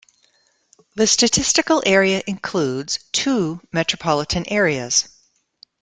[0.95, 5.07] The statistical area includes two metropolitan areas.